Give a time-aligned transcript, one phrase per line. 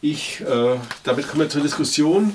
[0.00, 2.32] Ich, äh, damit kommen wir zur Diskussion.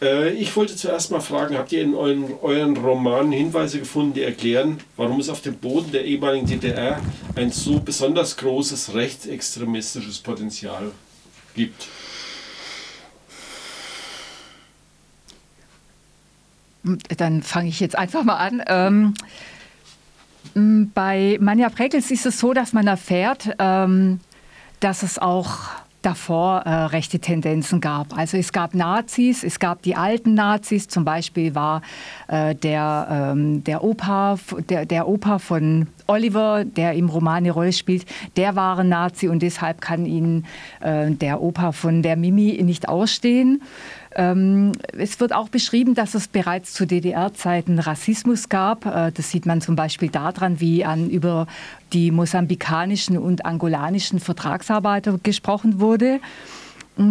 [0.00, 4.22] Äh, ich wollte zuerst mal fragen, habt ihr in euren, euren Romanen Hinweise gefunden, die
[4.22, 7.00] erklären, warum es auf dem Boden der ehemaligen DDR
[7.34, 10.92] ein so besonders großes rechtsextremistisches Potenzial
[11.54, 11.88] gibt?
[17.16, 18.62] Dann fange ich jetzt einfach mal an.
[20.54, 24.20] Ähm, bei Manja Prekels ist es so, dass man erfährt, ähm,
[24.80, 25.58] dass es auch
[26.02, 28.16] davor äh, rechte Tendenzen gab.
[28.16, 31.82] Also es gab Nazis, es gab die alten Nazis, zum Beispiel war
[32.28, 34.38] äh, der, ähm, der, Opa,
[34.68, 39.28] der, der Opa von Oliver, der im Roman eine Rolle spielt, der war ein Nazi
[39.28, 40.44] und deshalb kann ihn
[40.80, 43.62] äh, der Opa von der Mimi nicht ausstehen.
[44.18, 48.84] Ähm, es wird auch beschrieben, dass es bereits zu DDR-Zeiten Rassismus gab.
[48.84, 51.46] Äh, das sieht man zum Beispiel daran, wie an über
[51.92, 56.18] die mosambikanischen und angolanischen Vertragsarbeiter gesprochen wurde.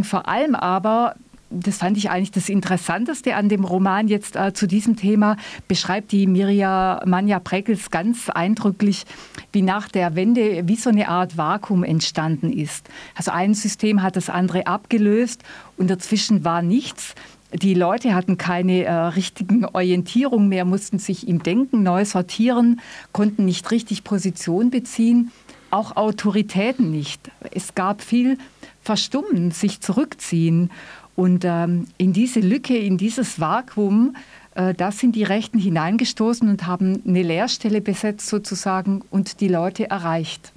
[0.04, 1.16] Vor allem aber
[1.50, 6.12] das fand ich eigentlich das Interessanteste an dem Roman jetzt äh, zu diesem Thema, beschreibt
[6.12, 9.06] die Mirja Manja Preckels ganz eindrücklich,
[9.52, 12.90] wie nach der Wende wie so eine Art Vakuum entstanden ist.
[13.16, 15.44] Also ein System hat das andere abgelöst
[15.78, 17.16] und dazwischen war nichts.
[17.54, 22.82] Die Leute hatten keine äh, richtigen Orientierung mehr, mussten sich im Denken neu sortieren,
[23.14, 25.32] konnten nicht richtig Position beziehen,
[25.72, 27.32] auch Autoritäten nicht.
[27.52, 28.38] Es gab viel
[28.82, 30.72] Verstummen, sich zurückziehen.
[31.18, 34.16] Und ähm, in diese Lücke, in dieses Vakuum,
[34.54, 39.90] äh, da sind die Rechten hineingestoßen und haben eine Leerstelle besetzt sozusagen und die Leute
[39.90, 40.54] erreicht.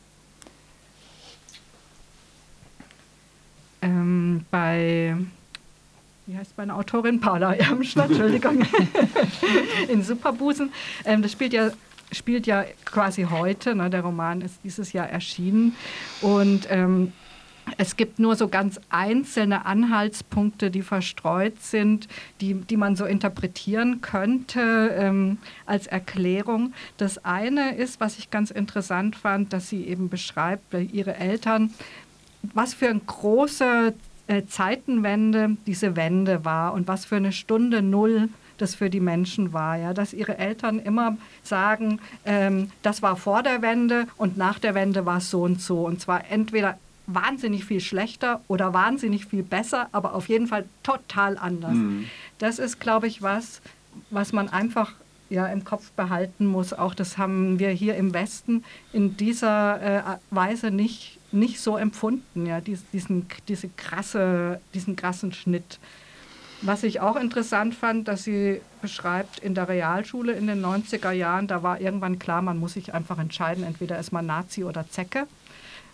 [3.81, 5.17] Ähm, bei
[6.27, 7.21] wie heißt meine Autorin?
[7.21, 8.63] Paula Ermstadt, Entschuldigung,
[9.89, 10.71] in Superbusen.
[11.07, 11.71] Ähm, das spielt ja,
[12.13, 13.89] spielt ja quasi heute, ne?
[13.89, 15.75] der Roman ist dieses Jahr erschienen.
[16.21, 17.13] Und ähm,
[17.79, 22.09] es gibt nur so ganz einzelne Anhaltspunkte, die verstreut sind,
[22.41, 26.73] die, die man so interpretieren könnte ähm, als Erklärung.
[26.97, 31.73] Das eine ist, was ich ganz interessant fand, dass sie eben beschreibt, ihre Eltern,
[32.55, 33.95] was für eine große
[34.27, 38.29] äh, Zeitenwende diese Wende war und was für eine Stunde Null
[38.59, 39.77] das für die Menschen war.
[39.77, 39.95] Ja?
[39.95, 45.07] Dass ihre Eltern immer sagen, ähm, das war vor der Wende und nach der Wende
[45.07, 45.87] war es so und so.
[45.87, 46.79] Und zwar entweder
[47.15, 51.75] wahnsinnig viel schlechter oder wahnsinnig viel besser, aber auf jeden Fall total anders.
[51.75, 52.07] Mhm.
[52.39, 53.61] Das ist, glaube ich, was,
[54.11, 54.93] was man einfach
[55.31, 56.73] ja, im Kopf behalten muss.
[56.73, 62.47] Auch das haben wir hier im Westen in dieser äh, Weise nicht, nicht so empfunden,
[62.47, 65.79] ja, Dies, diesen, diese krasse, diesen krassen Schnitt.
[66.63, 71.47] Was ich auch interessant fand, dass sie beschreibt, in der Realschule in den 90er Jahren,
[71.47, 75.27] da war irgendwann klar, man muss sich einfach entscheiden, entweder ist man Nazi oder Zecke.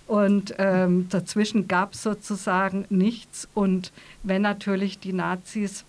[0.06, 3.49] Und ähm, dazwischen gab es sozusagen nichts.
[3.55, 5.84] Und wenn natürlich die Nazis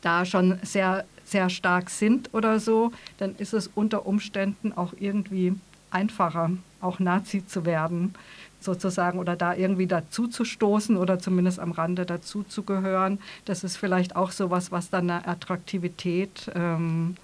[0.00, 5.54] da schon sehr, sehr stark sind oder so, dann ist es unter Umständen auch irgendwie
[5.90, 8.14] einfacher, auch Nazi zu werden,
[8.60, 13.18] sozusagen, oder da irgendwie dazu zu stoßen oder zumindest am Rande dazu zu gehören.
[13.44, 17.16] Das ist vielleicht auch so was, was dann eine Attraktivität ähm,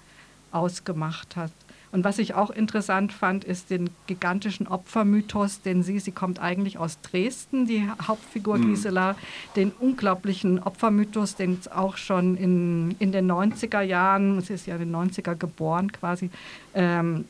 [0.51, 1.51] ausgemacht hat.
[1.91, 6.77] Und was ich auch interessant fand, ist den gigantischen Opfermythos, den sie, sie kommt eigentlich
[6.77, 8.69] aus Dresden, die Hauptfigur mhm.
[8.69, 9.15] Gisela,
[9.55, 14.75] den unglaublichen Opfermythos, den es auch schon in, in den 90er Jahren, sie ist ja
[14.75, 16.29] in den 90er geboren quasi,
[16.75, 17.25] ähm,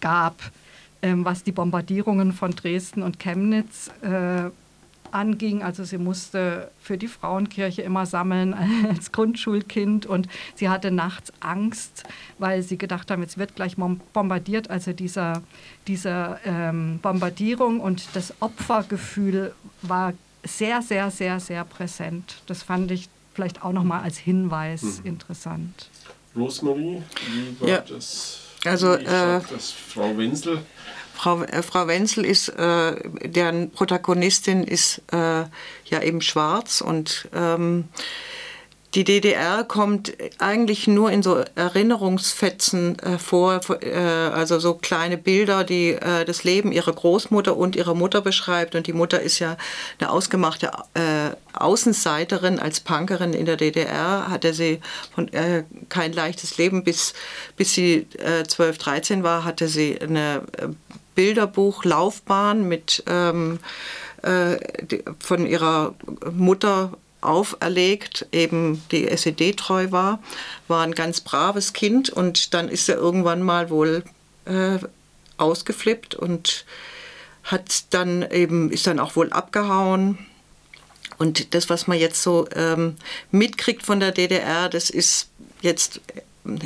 [0.00, 0.40] gab,
[1.02, 4.50] ähm, was die Bombardierungen von Dresden und Chemnitz äh,
[5.12, 5.62] anging.
[5.62, 8.54] Also sie musste für die Frauenkirche immer sammeln
[8.88, 12.04] als Grundschulkind und sie hatte nachts Angst,
[12.38, 14.70] weil sie gedacht haben, jetzt wird gleich bombardiert.
[14.70, 15.42] Also dieser,
[15.86, 20.12] dieser ähm, Bombardierung und das Opfergefühl war
[20.44, 22.42] sehr, sehr, sehr, sehr präsent.
[22.46, 25.06] Das fand ich vielleicht auch nochmal als Hinweis mhm.
[25.06, 25.88] interessant.
[26.34, 27.80] Rosemarie, wie war ja.
[27.80, 28.38] das?
[28.64, 30.60] Also, wie äh, das Frau Wenzel
[31.14, 35.44] Frau, äh, Frau Wenzel ist, äh, deren Protagonistin ist äh,
[35.86, 37.88] ja eben schwarz und ähm,
[38.94, 45.64] die DDR kommt eigentlich nur in so Erinnerungsfetzen äh, vor, äh, also so kleine Bilder,
[45.64, 48.74] die äh, das Leben ihrer Großmutter und ihrer Mutter beschreibt.
[48.74, 49.56] Und die Mutter ist ja
[49.98, 54.26] eine ausgemachte äh, Außenseiterin als Punkerin in der DDR.
[54.28, 54.80] Hatte sie
[55.14, 57.14] von, äh, kein leichtes Leben, bis,
[57.56, 58.06] bis sie
[58.46, 60.42] 12, äh, 13 war, hatte sie eine
[61.14, 63.58] Bilderbuchlaufbahn mit ähm,
[65.18, 65.94] von ihrer
[66.32, 66.92] Mutter
[67.22, 70.20] auferlegt, eben die SED treu war,
[70.68, 74.04] war ein ganz braves Kind und dann ist er irgendwann mal wohl
[74.44, 74.78] äh,
[75.38, 76.64] ausgeflippt und
[77.44, 80.18] hat dann eben, ist dann auch wohl abgehauen.
[81.18, 82.96] Und das, was man jetzt so ähm,
[83.30, 85.28] mitkriegt von der DDR, das ist
[85.60, 86.00] jetzt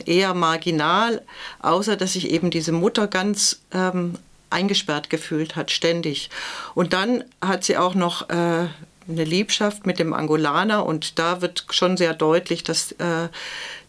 [0.07, 1.23] eher marginal,
[1.61, 4.15] außer dass sich eben diese Mutter ganz ähm,
[4.51, 6.31] eingesperrt gefühlt hat, ständig.
[6.75, 8.69] Und dann hat sie auch noch äh,
[9.09, 13.29] eine Liebschaft mit dem Angolaner und da wird schon sehr deutlich, dass äh,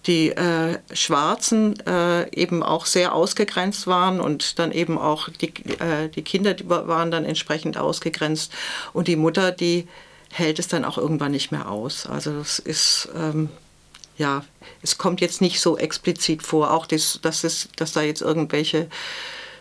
[0.05, 6.09] die äh, Schwarzen äh, eben auch sehr ausgegrenzt waren und dann eben auch die, äh,
[6.09, 8.53] die Kinder die waren dann entsprechend ausgegrenzt
[8.93, 9.87] und die Mutter, die
[10.31, 12.05] hält es dann auch irgendwann nicht mehr aus.
[12.05, 13.49] Also es ist ähm,
[14.17, 14.43] ja,
[14.81, 18.87] es kommt jetzt nicht so explizit vor, auch das, dass, es, dass da jetzt irgendwelche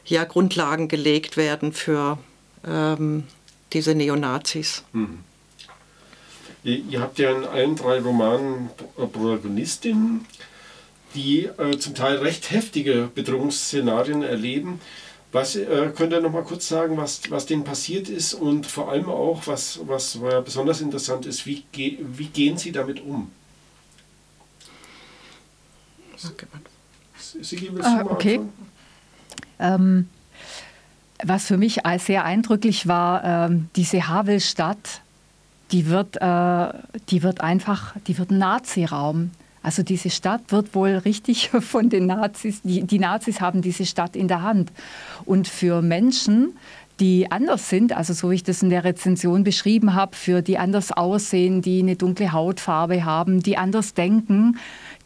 [0.06, 2.18] ja, Grundlagen gelegt werden für
[2.66, 3.24] ähm,
[3.72, 4.84] diese Neonazis.
[4.92, 5.18] Mhm.
[6.62, 10.26] Ihr habt ja in allen drei Romanen Protagonistinnen,
[11.14, 14.80] die äh, zum Teil recht heftige Bedrohungsszenarien erleben.
[15.30, 18.90] Was äh, könnt ihr noch mal kurz sagen, was, was denen passiert ist und vor
[18.90, 23.30] allem auch, was, was besonders interessant ist, wie, ge wie gehen sie damit um?
[27.18, 28.40] Sie, ah, okay.
[29.58, 30.08] Ähm,
[31.24, 35.00] was für mich sehr eindrücklich war, ähm, diese Havelstadt
[35.72, 36.68] die wird, äh,
[37.08, 39.30] die wird einfach, die wird ein Nazi-Raum.
[39.62, 44.14] Also diese Stadt wird wohl richtig von den Nazis, die, die Nazis haben diese Stadt
[44.14, 44.70] in der Hand.
[45.24, 46.56] Und für Menschen,
[47.00, 50.56] die anders sind, also so wie ich das in der Rezension beschrieben habe, für die
[50.56, 54.58] anders aussehen, die eine dunkle Hautfarbe haben, die anders denken,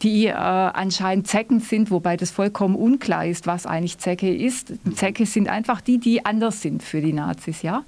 [0.02, 4.72] die äh, anscheinend Zecken sind, wobei das vollkommen unklar ist, was eigentlich Zecke ist.
[4.94, 7.84] Zecke sind einfach die, die anders sind für die Nazis, ja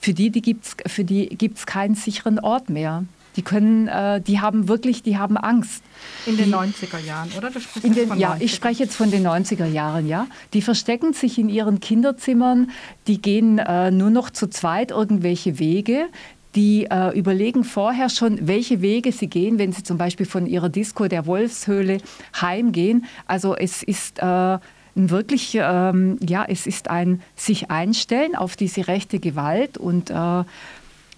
[0.00, 3.04] für die, die gibt's, für die gibt es keinen sicheren Ort mehr.
[3.36, 5.84] Die können, äh, die haben wirklich, die haben Angst.
[6.26, 7.50] In den 90er Jahren, oder?
[7.50, 10.26] Du in den, ja, ich spreche jetzt von den 90er Jahren, ja.
[10.52, 12.70] Die verstecken sich in ihren Kinderzimmern,
[13.06, 16.08] die gehen äh, nur noch zu zweit irgendwelche Wege.
[16.54, 20.68] Die äh, überlegen vorher schon, welche Wege sie gehen, wenn sie zum Beispiel von ihrer
[20.68, 21.98] Disco der Wolfshöhle
[22.40, 23.06] heimgehen.
[23.26, 24.58] Also es ist äh,
[24.94, 30.44] wirklich, ähm, ja, es ist ein sich einstellen auf diese rechte Gewalt und, äh,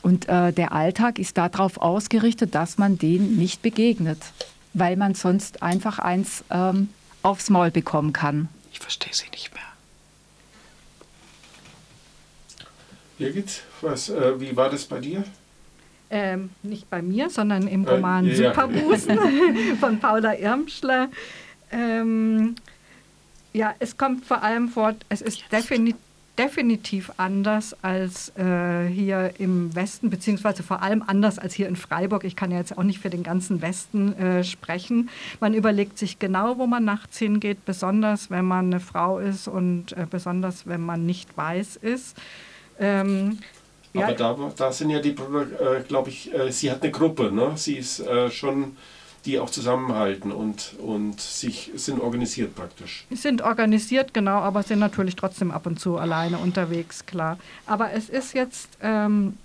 [0.03, 4.19] und äh, der Alltag ist darauf ausgerichtet, dass man dem nicht begegnet,
[4.75, 6.91] weil man sonst einfach eins ähm,
[7.23, 8.49] aufs Maul bekommen kann.
[8.73, 9.72] Ich verstehe sie nicht mehr.
[13.19, 15.25] Birgit, was, äh, wie war das bei dir?
[16.11, 18.35] Ähm, nicht bei mir, sondern im äh, Roman ja.
[18.35, 19.19] Superbusen
[19.81, 21.09] von Paula Irmschler.
[21.71, 22.55] Ähm,
[23.53, 25.95] ja, es kommt vor allem vor, es ist defini
[26.39, 32.25] definitiv anders als äh, hier im Westen, beziehungsweise vor allem anders als hier in Freiburg.
[32.25, 35.11] Ich kann ja jetzt auch nicht für den ganzen Westen äh, sprechen.
[35.41, 39.93] Man überlegt sich genau, wo man nachts hingeht, besonders wenn man eine Frau ist und
[39.93, 42.17] äh, besonders wenn man nicht weiß ist.
[42.79, 43.39] Ähm,
[43.95, 47.31] aber ja, da, da sind ja die, äh, glaube ich, äh, sie hat eine Gruppe,
[47.31, 47.53] ne?
[47.57, 48.77] Sie ist äh, schon
[49.25, 53.07] die auch zusammenhalten und, und sich sind organisiert praktisch.
[53.11, 57.39] Sind organisiert, genau, aber sind natürlich trotzdem ab und zu alleine unterwegs, klar.
[57.67, 59.37] Aber es ist jetzt, ähm,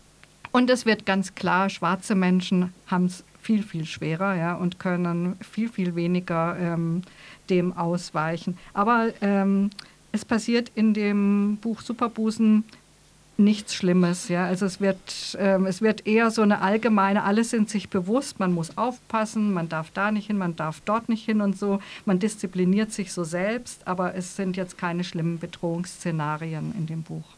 [0.51, 5.37] und es wird ganz klar, schwarze Menschen haben es viel, viel schwerer ja, und können
[5.39, 7.03] viel, viel weniger ähm,
[7.49, 8.57] dem ausweichen.
[8.73, 9.69] Aber ähm,
[10.11, 12.63] es passiert in dem Buch Superbusen
[13.39, 14.27] nichts Schlimmes.
[14.29, 14.45] Ja?
[14.45, 18.53] Also es wird, ähm, es wird eher so eine allgemeine, alle sind sich bewusst, man
[18.53, 21.79] muss aufpassen, man darf da nicht hin, man darf dort nicht hin und so.
[22.05, 27.36] Man diszipliniert sich so selbst, aber es sind jetzt keine schlimmen Bedrohungsszenarien in dem Buch.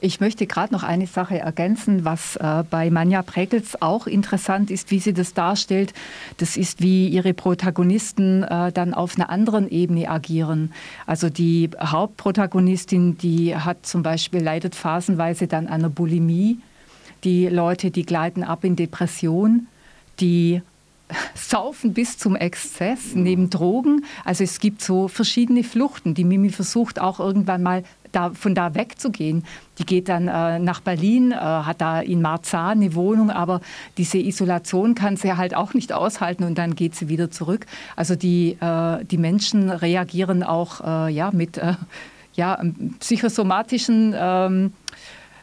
[0.00, 4.90] Ich möchte gerade noch eine Sache ergänzen, was äh, bei Manja Prekels auch interessant ist,
[4.92, 5.92] wie sie das darstellt.
[6.36, 10.72] Das ist, wie ihre Protagonisten äh, dann auf einer anderen Ebene agieren.
[11.06, 16.58] Also die Hauptprotagonistin, die hat zum Beispiel, leidet phasenweise dann an einer Bulimie.
[17.24, 19.66] Die Leute, die gleiten ab in Depression.
[20.20, 20.62] Die
[21.34, 24.04] Saufen bis zum Exzess, neben Drogen.
[24.24, 26.14] Also es gibt so verschiedene Fluchten.
[26.14, 29.44] Die Mimi versucht auch irgendwann mal da, von da wegzugehen.
[29.78, 33.60] Die geht dann äh, nach Berlin, äh, hat da in Marzahn eine Wohnung, aber
[33.96, 37.66] diese Isolation kann sie halt auch nicht aushalten und dann geht sie wieder zurück.
[37.96, 41.74] Also die, äh, die Menschen reagieren auch äh, ja, mit äh,
[42.34, 42.60] ja,
[43.00, 44.72] psychosomatischen ähm,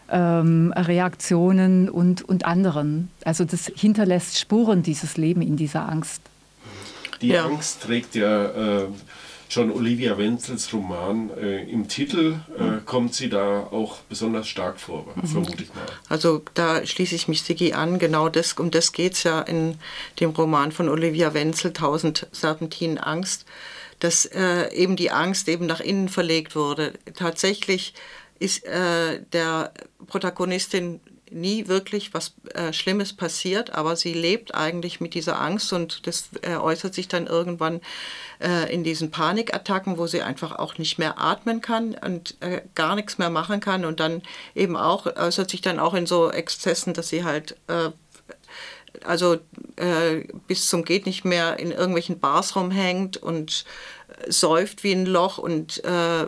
[0.09, 3.09] ähm, Reaktionen und, und anderen.
[3.23, 6.21] Also das hinterlässt Spuren, dieses Leben in dieser Angst.
[7.21, 7.45] Die ja.
[7.45, 8.87] Angst trägt ja äh,
[9.49, 11.29] schon Olivia Wenzels Roman.
[11.37, 12.85] Äh, Im Titel äh, mhm.
[12.85, 15.27] kommt sie da auch besonders stark vor, mhm.
[15.27, 15.85] vermute ich mal.
[16.09, 17.99] Also da schließe ich mich Sigi an.
[17.99, 19.77] Genau das, um das geht es ja in
[20.19, 23.45] dem Roman von Olivia Wenzel, Tausend Serpentinen Angst,
[23.99, 26.93] dass äh, eben die Angst eben nach innen verlegt wurde.
[27.15, 27.93] Tatsächlich
[28.39, 29.71] ist äh, der
[30.07, 30.99] Protagonistin
[31.35, 36.29] nie wirklich was äh, Schlimmes passiert, aber sie lebt eigentlich mit dieser Angst und das
[36.41, 37.81] äh, äußert sich dann irgendwann
[38.39, 42.95] äh, in diesen Panikattacken, wo sie einfach auch nicht mehr atmen kann und äh, gar
[42.95, 44.21] nichts mehr machen kann und dann
[44.55, 47.91] eben auch äußert sich dann auch in so Exzessen, dass sie halt äh,
[49.03, 49.37] also
[49.75, 53.65] äh, bis zum geht nicht mehr in irgendwelchen Bars rumhängt und
[54.27, 56.27] säuft wie ein Loch und äh,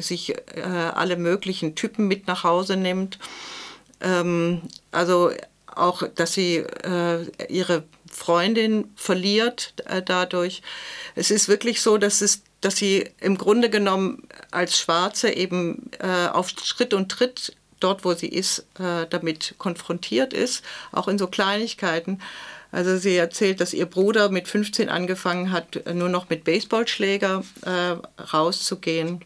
[0.00, 3.18] sich äh, alle möglichen Typen mit nach Hause nimmt.
[4.04, 5.32] Ähm, also
[5.66, 10.62] auch, dass sie äh, ihre Freundin verliert äh, dadurch.
[11.16, 16.28] Es ist wirklich so, dass, es, dass sie im Grunde genommen als Schwarze eben äh,
[16.28, 21.26] auf Schritt und Tritt dort, wo sie ist, äh, damit konfrontiert ist, auch in so
[21.26, 22.20] Kleinigkeiten.
[22.70, 28.22] Also sie erzählt, dass ihr Bruder mit 15 angefangen hat, nur noch mit Baseballschläger äh,
[28.32, 29.20] rauszugehen.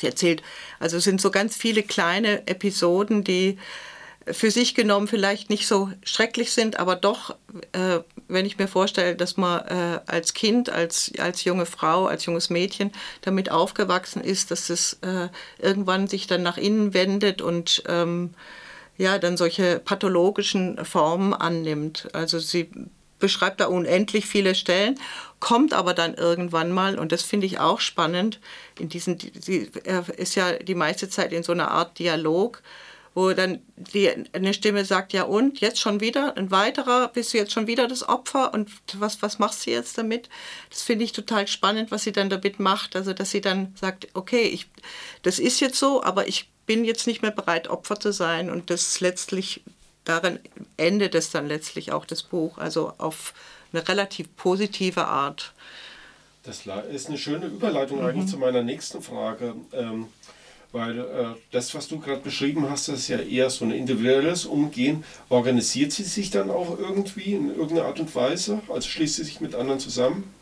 [0.00, 0.42] Sie erzählt,
[0.78, 3.58] also es sind so ganz viele kleine Episoden, die
[4.26, 7.36] für sich genommen vielleicht nicht so schrecklich sind, aber doch,
[7.72, 12.24] äh, wenn ich mir vorstelle, dass man äh, als Kind, als, als junge Frau, als
[12.26, 12.92] junges Mädchen
[13.22, 15.28] damit aufgewachsen ist, dass es äh,
[15.58, 18.30] irgendwann sich dann nach innen wendet und ähm,
[18.96, 22.08] ja, dann solche pathologischen Formen annimmt.
[22.12, 22.70] Also sie
[23.20, 24.98] beschreibt da unendlich viele Stellen,
[25.38, 28.40] kommt aber dann irgendwann mal, und das finde ich auch spannend,
[28.78, 29.70] in diesen, sie
[30.16, 32.62] ist ja die meiste Zeit in so einer Art Dialog,
[33.14, 37.38] wo dann die, eine Stimme sagt, ja und, jetzt schon wieder, ein weiterer, bist du
[37.38, 40.28] jetzt schon wieder das Opfer und was, was machst du jetzt damit?
[40.70, 44.08] Das finde ich total spannend, was sie dann damit macht, also dass sie dann sagt,
[44.14, 44.68] okay, ich,
[45.22, 48.48] das ist jetzt so, aber ich bin jetzt nicht mehr bereit, Opfer zu sein.
[48.48, 49.62] Und das letztlich,
[50.04, 50.38] darin
[50.76, 53.34] endet es dann letztlich auch das Buch, also auf
[53.72, 55.52] eine relativ positive Art.
[56.42, 58.06] Das ist eine schöne Überleitung mhm.
[58.06, 59.54] eigentlich zu meiner nächsten Frage.
[59.72, 60.08] Ähm,
[60.72, 61.04] weil äh,
[61.50, 65.04] das, was du gerade beschrieben hast, das ist ja eher so ein individuelles Umgehen.
[65.28, 68.60] Organisiert sie sich dann auch irgendwie in irgendeiner Art und Weise?
[68.68, 70.32] Also schließt sie sich mit anderen zusammen?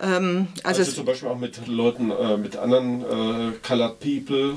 [0.00, 4.56] Ähm, also, also zum Beispiel auch mit Leuten, äh, mit anderen äh, Colored People.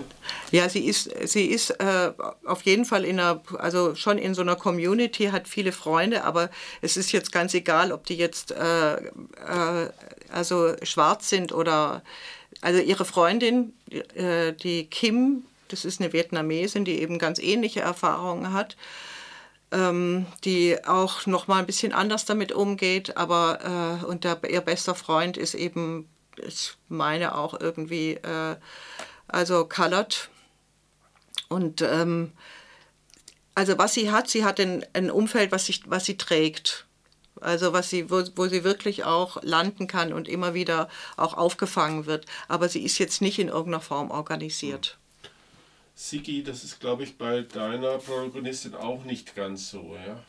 [0.52, 2.12] Ja, sie ist, sie ist äh,
[2.46, 6.50] auf jeden Fall in einer, also schon in so einer Community, hat viele Freunde, aber
[6.82, 9.90] es ist jetzt ganz egal, ob die jetzt äh, äh,
[10.32, 12.04] also schwarz sind oder
[12.62, 13.74] also ihre Freundin,
[14.14, 18.76] äh, die Kim, das ist eine Vietnamesin, die eben ganz ähnliche Erfahrungen hat
[19.72, 23.18] ähm, die auch noch mal ein bisschen anders damit umgeht.
[23.18, 28.56] Aber äh, und der, ihr bester Freund ist eben, ich meine auch irgendwie, äh,
[29.28, 30.30] also colored.
[31.50, 32.34] Und ähm,
[33.56, 36.86] also was sie hat, sie hat ein, ein Umfeld, was, sich, was sie trägt.
[37.40, 42.06] Also was sie, wo, wo sie wirklich auch landen kann und immer wieder auch aufgefangen
[42.06, 42.26] wird.
[42.48, 44.98] Aber sie ist jetzt nicht in irgendeiner Form organisiert.
[45.94, 50.24] Sigi, das ist, glaube ich, bei deiner Protagonistin auch nicht ganz so, ja?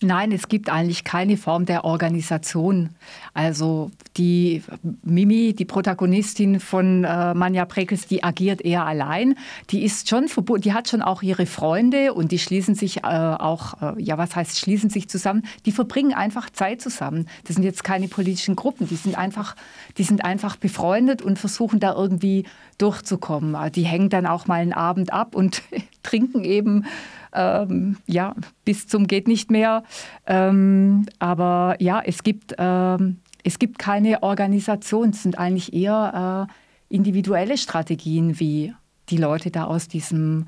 [0.00, 2.90] Nein, es gibt eigentlich keine Form der Organisation.
[3.34, 4.62] Also die
[5.02, 9.34] Mimi, die Protagonistin von äh, Manja Prekels, die agiert eher allein.
[9.70, 10.26] Die ist schon
[10.58, 14.36] die hat schon auch ihre Freunde und die schließen sich äh, auch, äh, ja was
[14.36, 15.42] heißt schließen sich zusammen?
[15.66, 17.28] Die verbringen einfach Zeit zusammen.
[17.44, 19.56] Das sind jetzt keine politischen Gruppen, die sind einfach,
[19.96, 22.44] die sind einfach befreundet und versuchen da irgendwie
[22.78, 23.56] durchzukommen.
[23.72, 25.62] Die hängen dann auch mal einen Abend ab und
[26.02, 26.84] trinken eben
[27.32, 29.82] ähm, ja, bis zum geht nicht mehr.
[30.26, 35.10] Ähm, aber ja, es gibt, ähm, es gibt keine Organisation.
[35.10, 38.74] Es sind eigentlich eher äh, individuelle Strategien, wie
[39.10, 40.46] die Leute da aus diesem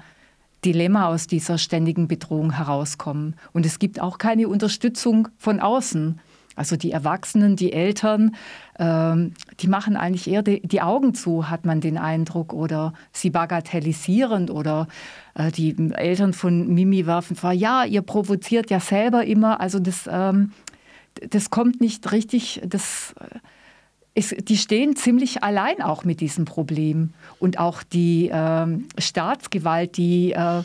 [0.64, 3.36] Dilemma, aus dieser ständigen Bedrohung herauskommen.
[3.52, 6.20] Und es gibt auch keine Unterstützung von außen.
[6.56, 8.34] Also die Erwachsenen, die Eltern,
[8.78, 13.30] ähm, die machen eigentlich eher die, die, Augen zu, hat man den Eindruck, oder sie
[13.30, 14.88] bagatellisieren oder
[15.34, 19.60] äh, die Eltern von Mimi werfen vor, ja, ihr provoziert ja selber immer.
[19.60, 20.52] Also das, ähm,
[21.28, 23.14] das kommt nicht richtig, das,
[24.14, 27.10] ist, äh, die stehen ziemlich allein auch mit diesem Problem.
[27.38, 30.62] Und auch die ähm, Staatsgewalt, die, äh,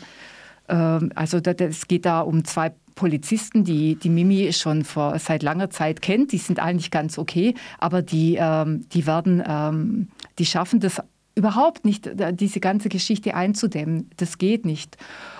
[0.68, 6.02] also es geht da um zwei Polizisten, die die Mimi schon vor, seit langer Zeit
[6.02, 10.08] kennt, die sind eigentlich ganz okay, aber die, ähm, die werden, ähm,
[10.38, 11.00] die schaffen das
[11.36, 14.10] überhaupt nicht, äh, diese ganze Geschichte einzudämmen.
[14.16, 14.96] Das geht nicht.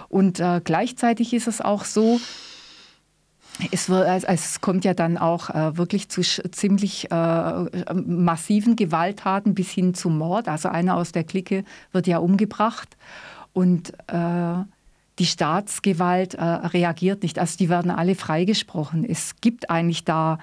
[0.08, 2.20] Und äh, gleichzeitig ist es auch so,
[3.72, 9.70] es, wird, es, kommt ja dann auch äh, wirklich zu ziemlich äh, massiven Gewalttaten bis
[9.70, 10.46] hin zum Mord.
[10.46, 12.98] Also einer aus der Clique wird ja umgebracht.
[13.54, 14.58] Und äh,
[15.18, 17.38] die Staatsgewalt äh, reagiert nicht.
[17.38, 19.04] Also die werden alle freigesprochen.
[19.04, 20.38] Es gibt eigentlich da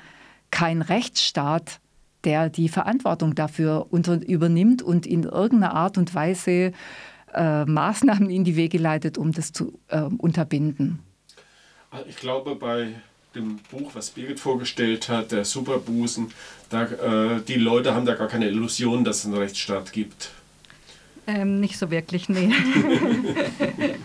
[0.51, 1.79] keinen Rechtsstaat,
[2.23, 6.71] der die Verantwortung dafür unter, übernimmt und in irgendeiner Art und Weise
[7.33, 10.99] äh, Maßnahmen in die Wege leitet, um das zu äh, unterbinden.
[12.07, 12.93] Ich glaube, bei
[13.35, 16.31] dem Buch, was Birgit vorgestellt hat, der Superbusen,
[16.69, 20.31] da, äh, die Leute haben da gar keine Illusion, dass es einen Rechtsstaat gibt.
[21.25, 22.51] Ähm, nicht so wirklich, nee.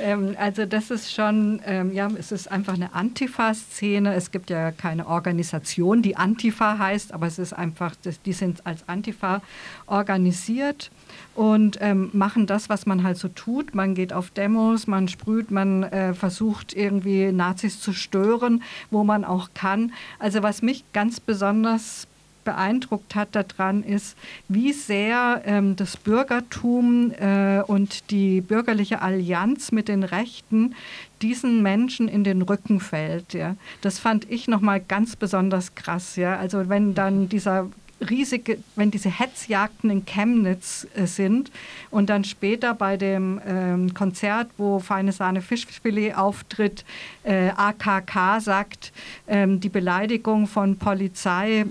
[0.00, 4.14] ähm, also das ist schon, ähm, ja, es ist einfach eine Antifa-Szene.
[4.14, 8.88] Es gibt ja keine Organisation, die Antifa heißt, aber es ist einfach, die sind als
[8.88, 9.42] Antifa
[9.86, 10.90] organisiert
[11.34, 13.74] und ähm, machen das, was man halt so tut.
[13.74, 19.24] Man geht auf Demos, man sprüht, man äh, versucht irgendwie Nazis zu stören, wo man
[19.24, 19.92] auch kann.
[20.18, 22.08] Also was mich ganz besonders
[22.46, 24.16] beeindruckt hat daran, ist,
[24.48, 30.74] wie sehr ähm, das Bürgertum äh, und die bürgerliche Allianz mit den Rechten
[31.20, 33.34] diesen Menschen in den Rücken fällt.
[33.34, 33.56] Ja.
[33.82, 36.16] Das fand ich nochmal ganz besonders krass.
[36.16, 36.38] Ja.
[36.38, 37.68] Also wenn dann dieser
[38.00, 41.50] riesige, wenn diese Hetzjagden in Chemnitz äh, sind
[41.90, 46.84] und dann später bei dem ähm, Konzert, wo Feine Sahne Fischfilet auftritt,
[47.24, 48.92] äh, AKK sagt,
[49.26, 51.66] ähm, die Beleidigung von Polizei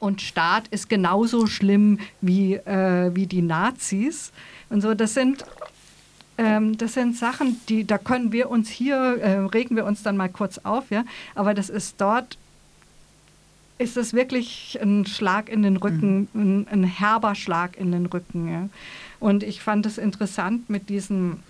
[0.00, 4.32] und Staat ist genauso schlimm wie, äh, wie die Nazis.
[4.68, 5.44] Und so, das sind
[6.40, 10.16] ähm, das sind Sachen, die, da können wir uns hier, äh, regen wir uns dann
[10.16, 11.04] mal kurz auf, ja.
[11.34, 12.38] Aber das ist dort,
[13.76, 16.66] ist es wirklich ein Schlag in den Rücken, mhm.
[16.66, 18.50] ein, ein, herber Schlag in den Rücken.
[18.50, 18.68] Ja.
[19.20, 21.40] Und ich fand es interessant mit diesem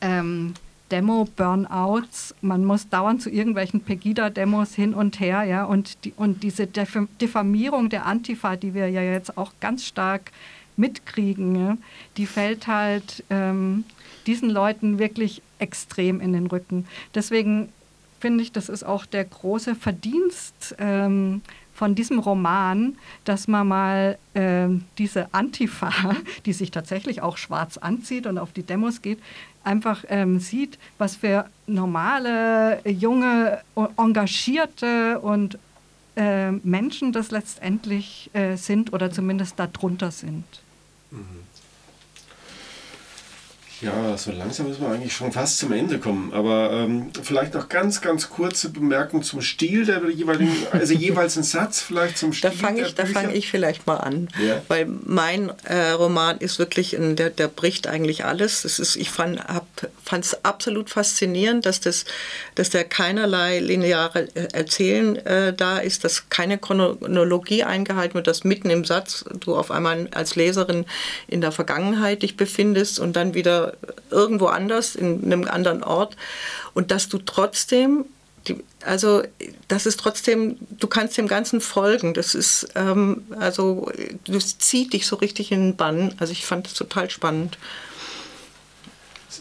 [0.00, 0.54] ähm,
[0.90, 2.34] Demo-Burnouts.
[2.42, 7.88] Man muss dauernd zu irgendwelchen Pegida-Demos hin und her, ja, und, die, und diese Diffamierung
[7.88, 10.32] der Antifa, die wir ja jetzt auch ganz stark
[10.76, 11.76] mitkriegen, ja,
[12.16, 13.84] die fällt halt ähm,
[14.26, 16.86] diesen Leuten wirklich extrem in den Rücken.
[17.14, 17.70] Deswegen
[18.18, 21.42] finde ich, das ist auch der große Verdienst ähm,
[21.72, 24.68] von diesem Roman, dass man mal äh,
[24.98, 26.14] diese Antifa,
[26.46, 29.18] die sich tatsächlich auch schwarz anzieht und auf die Demos geht,
[29.64, 33.60] einfach ähm, sieht, was für normale, junge,
[33.96, 35.58] engagierte und
[36.16, 40.44] äh, Menschen das letztendlich äh, sind oder zumindest darunter sind.
[41.10, 41.49] Mhm.
[43.82, 46.32] Ja, so langsam müssen wir eigentlich schon fast zum Ende kommen.
[46.34, 51.44] Aber ähm, vielleicht noch ganz, ganz kurze Bemerkung zum Stil der jeweiligen, also jeweils ein
[51.44, 52.50] Satz vielleicht zum Stil.
[52.50, 54.60] Da fange ich, fang ich vielleicht mal an, ja.
[54.68, 58.62] weil mein äh, Roman ist wirklich, ein, der, der bricht eigentlich alles.
[58.62, 59.40] Das ist, ich fand
[60.12, 62.04] es absolut faszinierend, dass, das,
[62.56, 68.44] dass der keinerlei lineare äh, Erzählen äh, da ist, dass keine Chronologie eingehalten wird, dass
[68.44, 70.84] mitten im Satz du auf einmal als Leserin
[71.28, 73.69] in der Vergangenheit dich befindest und dann wieder
[74.10, 76.16] irgendwo anders, in einem anderen Ort.
[76.74, 78.04] Und dass du trotzdem,
[78.48, 79.22] die, also
[79.68, 82.14] das ist trotzdem, du kannst dem Ganzen folgen.
[82.14, 83.90] Das ist, ähm, also
[84.26, 86.14] das zieht dich so richtig in den Bann.
[86.18, 87.58] Also ich fand das total spannend.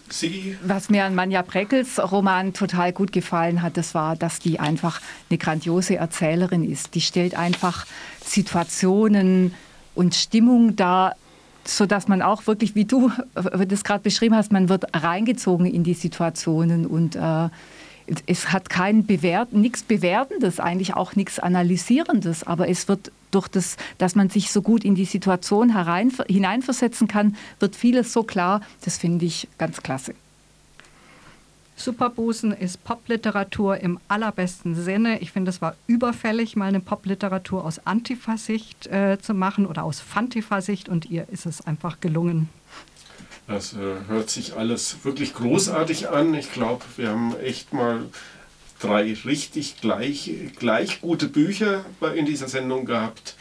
[0.09, 0.57] Sie?
[0.63, 5.01] Was mir an Manja Breckels Roman total gut gefallen hat, das war, dass die einfach
[5.29, 6.95] eine grandiose Erzählerin ist.
[6.95, 7.85] Die stellt einfach
[8.23, 9.53] Situationen
[9.95, 11.15] und Stimmung dar,
[11.75, 15.65] so dass man auch wirklich, wie du äh, das gerade beschrieben hast, man wird reingezogen
[15.65, 17.49] in die Situationen und äh,
[18.25, 23.77] es hat kein Bewert, nichts Bewertendes, eigentlich auch nichts Analysierendes, aber es wird durch das,
[23.99, 28.61] dass man sich so gut in die Situation herein, hineinversetzen kann, wird vieles so klar.
[28.83, 30.15] Das finde ich ganz klasse.
[31.79, 35.19] Superbusen ist Popliteratur im allerbesten Sinne.
[35.21, 40.01] Ich finde, es war überfällig, mal eine Popliteratur aus Antifa-Sicht äh, zu machen oder aus
[40.01, 42.49] Fantifa-Sicht und ihr ist es einfach gelungen.
[43.47, 46.33] Das äh, hört sich alles wirklich großartig an.
[46.33, 48.03] Ich glaube, wir haben echt mal
[48.79, 53.35] drei richtig gleich, gleich gute Bücher in dieser Sendung gehabt.